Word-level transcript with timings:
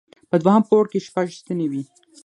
په 0.29 0.35
دوهم 0.43 0.63
پوړ 0.67 0.83
کې 0.91 1.05
شپږ 1.07 1.27
ستنې 1.39 1.67
وې. 1.71 1.83